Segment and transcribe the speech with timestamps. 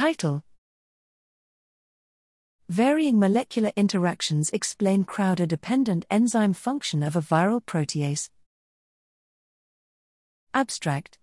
[0.00, 0.42] Title
[2.70, 8.30] Varying molecular interactions explain Crowder dependent enzyme function of a viral protease.
[10.54, 11.18] Abstract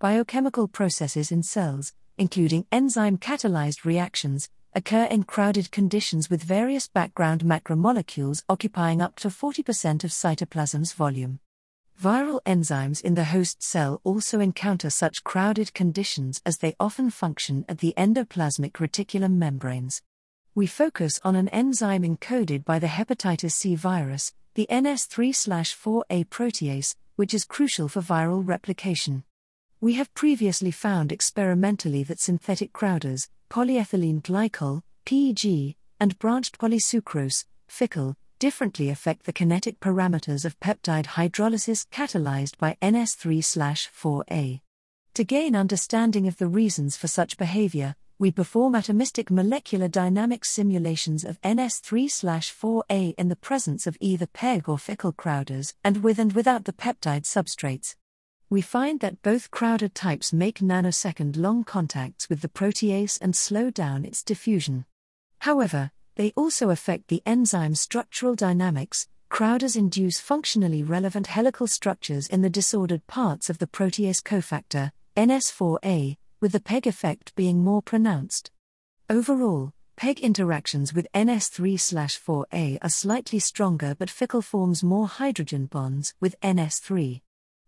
[0.00, 7.40] Biochemical processes in cells, including enzyme catalyzed reactions, occur in crowded conditions with various background
[7.42, 11.40] macromolecules occupying up to 40% of cytoplasm's volume.
[12.00, 17.62] Viral enzymes in the host cell also encounter such crowded conditions as they often function
[17.68, 20.00] at the endoplasmic reticulum membranes.
[20.54, 27.34] We focus on an enzyme encoded by the hepatitis C virus, the NS3/4A protease, which
[27.34, 29.24] is crucial for viral replication.
[29.78, 38.16] We have previously found experimentally that synthetic crowders, polyethylene glycol, PEG, and branched polysucrose, Ficoll,
[38.40, 44.60] differently affect the kinetic parameters of peptide hydrolysis catalyzed by NS3/4A.
[45.14, 51.22] To gain understanding of the reasons for such behavior, we perform atomistic molecular dynamics simulations
[51.24, 56.64] of NS3/4A in the presence of either PEG or Ficoll crowders and with and without
[56.64, 57.94] the peptide substrates
[58.52, 63.70] we find that both Crowder types make nanosecond long contacts with the protease and slow
[63.70, 64.86] down its diffusion.
[65.38, 69.08] However, they also affect the enzyme structural dynamics.
[69.30, 76.16] Crowders induce functionally relevant helical structures in the disordered parts of the protease cofactor, NS4A,
[76.40, 78.50] with the PEG effect being more pronounced.
[79.08, 86.40] Overall, PEG interactions with NS3/4A are slightly stronger but Ficoll forms more hydrogen bonds with
[86.40, 87.20] NS3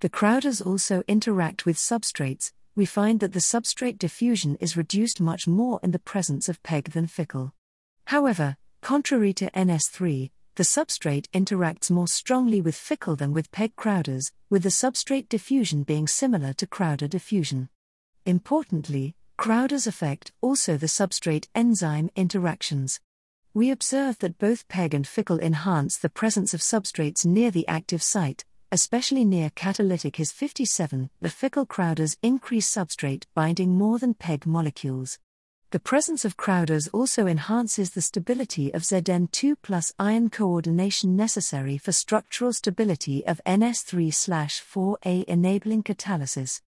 [0.00, 5.48] the crowders also interact with substrates, we find that the substrate diffusion is reduced much
[5.48, 7.52] more in the presence of PEG than Ficoll.
[8.06, 14.32] However, contrary to NS3, the substrate interacts more strongly with Ficoll than with PEG crowders,
[14.48, 17.68] with the substrate diffusion being similar to crowder diffusion.
[18.24, 23.00] Importantly, crowders affect also the substrate enzyme interactions.
[23.52, 28.02] We observe that both PEG and Ficoll enhance the presence of substrates near the active
[28.02, 34.46] site, especially near catalytic His 57, the Ficoll crowders increase substrate binding more than PEG
[34.46, 35.18] molecules.
[35.76, 41.92] The presence of crowders also enhances the stability of Zn2 plus ion coordination necessary for
[41.92, 46.62] structural stability of NS3/4A enabling catalysis.